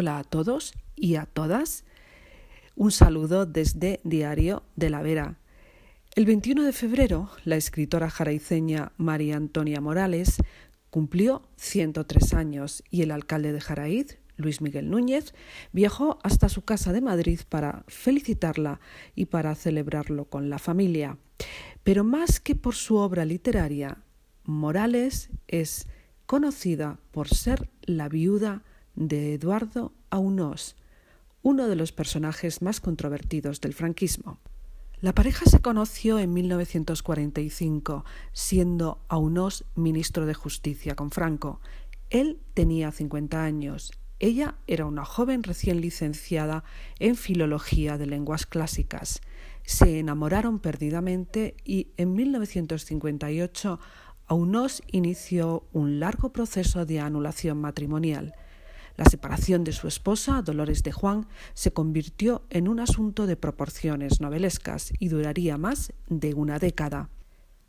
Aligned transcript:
Hola 0.00 0.16
a 0.16 0.24
todos 0.24 0.72
y 0.96 1.16
a 1.16 1.26
todas. 1.26 1.84
Un 2.74 2.90
saludo 2.90 3.44
desde 3.44 4.00
Diario 4.02 4.62
de 4.74 4.88
la 4.88 5.02
Vera. 5.02 5.36
El 6.14 6.24
21 6.24 6.62
de 6.62 6.72
febrero, 6.72 7.28
la 7.44 7.56
escritora 7.56 8.08
jaraiceña 8.08 8.92
María 8.96 9.36
Antonia 9.36 9.82
Morales 9.82 10.38
cumplió 10.88 11.46
103 11.56 12.32
años 12.32 12.82
y 12.88 13.02
el 13.02 13.10
alcalde 13.10 13.52
de 13.52 13.60
Jaraíz, 13.60 14.16
Luis 14.38 14.62
Miguel 14.62 14.88
Núñez, 14.88 15.34
viajó 15.70 16.18
hasta 16.22 16.48
su 16.48 16.62
casa 16.62 16.94
de 16.94 17.02
Madrid 17.02 17.40
para 17.46 17.84
felicitarla 17.86 18.80
y 19.14 19.26
para 19.26 19.54
celebrarlo 19.54 20.24
con 20.24 20.48
la 20.48 20.58
familia. 20.58 21.18
Pero 21.82 22.04
más 22.04 22.40
que 22.40 22.54
por 22.54 22.74
su 22.74 22.96
obra 22.96 23.26
literaria, 23.26 23.98
Morales 24.44 25.28
es 25.46 25.88
conocida 26.24 26.98
por 27.10 27.28
ser 27.28 27.68
la 27.82 28.08
viuda 28.08 28.62
de 28.94 29.34
Eduardo 29.34 29.92
Aunós, 30.10 30.76
uno 31.42 31.68
de 31.68 31.76
los 31.76 31.92
personajes 31.92 32.62
más 32.62 32.80
controvertidos 32.80 33.60
del 33.60 33.74
franquismo. 33.74 34.38
La 35.00 35.14
pareja 35.14 35.46
se 35.46 35.60
conoció 35.60 36.18
en 36.18 36.34
1945, 36.34 38.04
siendo 38.32 39.02
Aunós 39.08 39.64
ministro 39.74 40.26
de 40.26 40.34
Justicia 40.34 40.94
con 40.94 41.10
Franco. 41.10 41.60
Él 42.10 42.38
tenía 42.52 42.92
50 42.92 43.42
años. 43.42 43.92
Ella 44.18 44.56
era 44.66 44.84
una 44.84 45.06
joven 45.06 45.42
recién 45.42 45.80
licenciada 45.80 46.64
en 46.98 47.16
Filología 47.16 47.96
de 47.96 48.04
Lenguas 48.04 48.44
Clásicas. 48.44 49.22
Se 49.64 49.98
enamoraron 49.98 50.58
perdidamente 50.58 51.56
y 51.64 51.88
en 51.96 52.12
1958 52.12 53.80
Aunós 54.26 54.82
inició 54.88 55.66
un 55.72 55.98
largo 55.98 56.30
proceso 56.30 56.84
de 56.84 57.00
anulación 57.00 57.58
matrimonial. 57.58 58.34
La 59.00 59.06
separación 59.06 59.64
de 59.64 59.72
su 59.72 59.88
esposa, 59.88 60.42
Dolores 60.42 60.82
de 60.82 60.92
Juan, 60.92 61.26
se 61.54 61.72
convirtió 61.72 62.42
en 62.50 62.68
un 62.68 62.80
asunto 62.80 63.26
de 63.26 63.34
proporciones 63.34 64.20
novelescas 64.20 64.92
y 64.98 65.08
duraría 65.08 65.56
más 65.56 65.94
de 66.10 66.34
una 66.34 66.58
década. 66.58 67.08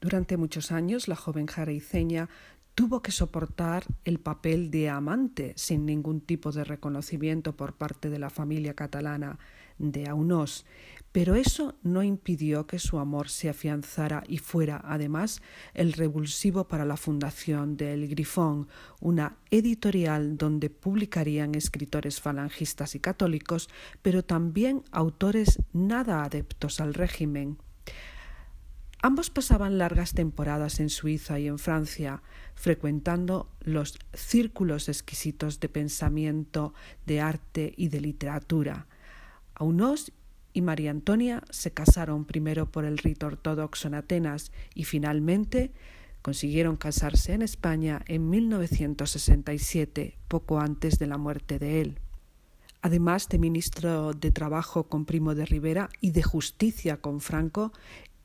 Durante 0.00 0.38
muchos 0.38 0.72
años 0.72 1.06
la 1.06 1.16
joven 1.16 1.46
jaraiceña 1.46 2.30
tuvo 2.74 3.02
que 3.02 3.12
soportar 3.12 3.84
el 4.06 4.20
papel 4.20 4.70
de 4.70 4.88
amante 4.88 5.52
sin 5.56 5.84
ningún 5.84 6.22
tipo 6.22 6.50
de 6.50 6.64
reconocimiento 6.64 7.54
por 7.54 7.74
parte 7.74 8.08
de 8.08 8.18
la 8.18 8.30
familia 8.30 8.72
catalana 8.72 9.38
de 9.78 10.08
Aunós, 10.08 10.64
pero 11.12 11.34
eso 11.34 11.74
no 11.82 12.02
impidió 12.02 12.66
que 12.66 12.78
su 12.78 12.98
amor 12.98 13.28
se 13.28 13.48
afianzara 13.48 14.22
y 14.28 14.38
fuera, 14.38 14.80
además, 14.84 15.40
el 15.72 15.94
revulsivo 15.94 16.68
para 16.68 16.84
la 16.84 16.96
fundación 16.96 17.76
de 17.76 17.94
El 17.94 18.08
Grifón, 18.08 18.68
una 19.00 19.38
editorial 19.50 20.36
donde 20.36 20.68
publicarían 20.68 21.54
escritores 21.54 22.20
falangistas 22.20 22.94
y 22.94 23.00
católicos, 23.00 23.68
pero 24.02 24.22
también 24.22 24.84
autores 24.92 25.60
nada 25.72 26.24
adeptos 26.24 26.78
al 26.78 26.92
régimen. 26.92 27.58
Ambos 29.00 29.30
pasaban 29.30 29.78
largas 29.78 30.12
temporadas 30.12 30.80
en 30.80 30.90
Suiza 30.90 31.38
y 31.38 31.46
en 31.46 31.58
Francia, 31.58 32.20
frecuentando 32.54 33.48
los 33.60 33.96
círculos 34.12 34.88
exquisitos 34.88 35.60
de 35.60 35.68
pensamiento, 35.68 36.74
de 37.06 37.20
arte 37.20 37.72
y 37.76 37.88
de 37.88 38.00
literatura. 38.00 38.88
Aunós 39.58 40.12
y 40.52 40.62
María 40.62 40.90
Antonia 40.90 41.42
se 41.50 41.72
casaron 41.72 42.24
primero 42.24 42.70
por 42.70 42.84
el 42.84 42.98
rito 42.98 43.26
ortodoxo 43.26 43.88
en 43.88 43.94
Atenas 43.94 44.52
y 44.74 44.84
finalmente 44.84 45.72
consiguieron 46.22 46.76
casarse 46.76 47.32
en 47.32 47.42
España 47.42 48.02
en 48.06 48.30
1967, 48.30 50.16
poco 50.28 50.60
antes 50.60 50.98
de 50.98 51.06
la 51.06 51.18
muerte 51.18 51.58
de 51.58 51.80
él. 51.80 51.98
Además 52.80 53.28
de 53.28 53.38
ministro 53.38 54.12
de 54.12 54.30
Trabajo 54.30 54.84
con 54.84 55.04
Primo 55.04 55.34
de 55.34 55.44
Rivera 55.44 55.88
y 56.00 56.12
de 56.12 56.22
Justicia 56.22 56.98
con 57.00 57.20
Franco, 57.20 57.72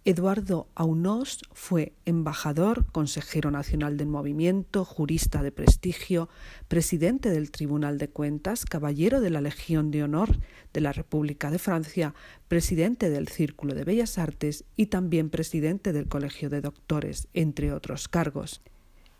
Eduardo 0.06 0.68
Aunós 0.76 1.40
fue 1.54 1.94
embajador, 2.04 2.86
consejero 2.92 3.52
nacional 3.52 3.96
del 3.96 4.08
movimiento, 4.08 4.84
jurista 4.84 5.42
de 5.42 5.54
prestigio, 5.54 6.28
presidente 6.68 7.30
del 7.30 7.52
Tribunal 7.52 7.98
de 7.98 8.10
Cuentas, 8.10 8.66
caballero 8.66 9.22
de 9.22 9.30
la 9.30 9.40
Legión 9.40 9.92
de 9.92 10.04
Honor 10.04 10.40
de 10.74 10.82
la 10.82 10.92
República 10.92 11.52
de 11.52 11.60
Francia, 11.60 12.14
presidente 12.50 13.10
del 13.10 13.30
Círculo 13.30 13.76
de 13.76 13.86
Bellas 13.86 14.18
Artes 14.18 14.66
y 14.76 14.88
también 14.88 15.30
presidente 15.30 15.94
del 15.94 16.10
Colegio 16.10 16.50
de 16.50 16.60
Doctores, 16.60 17.30
entre 17.34 17.72
otros 17.72 18.10
cargos. 18.10 18.62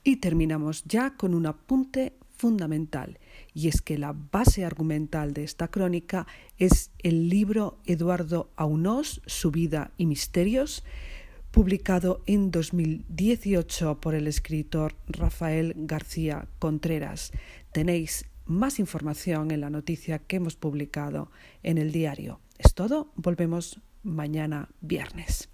Y 0.04 0.18
terminamos 0.18 0.84
ya 0.84 1.16
con 1.16 1.34
un 1.34 1.46
apunte 1.46 2.12
fundamental, 2.44 3.20
y 3.54 3.70
es 3.70 3.82
que 3.82 3.98
la 3.98 4.12
base 4.12 4.66
argumental 4.66 5.34
de 5.34 5.46
esta 5.46 5.70
crónica 5.70 6.28
es 6.58 6.92
el 7.00 7.30
libro 7.30 7.78
Eduardo 7.86 8.52
Aunós, 8.58 9.22
Su 9.26 9.50
vida 9.50 9.92
y 9.98 10.08
misterios, 10.08 10.84
publicado 11.52 12.22
en 12.26 12.52
2018 12.52 14.02
por 14.02 14.14
el 14.14 14.28
escritor 14.28 14.94
Rafael 15.08 15.74
García 15.78 16.50
Contreras. 16.60 17.32
Tenéis 17.72 18.26
más 18.46 18.78
información 18.78 19.52
en 19.52 19.62
la 19.62 19.70
noticia 19.70 20.20
que 20.20 20.36
hemos 20.36 20.58
publicado 20.58 21.32
en 21.64 21.78
el 21.78 21.94
diario. 21.94 22.42
Es 22.58 22.74
todo, 22.74 23.14
volvemos 23.16 23.80
mañana 24.04 24.68
viernes. 24.82 25.50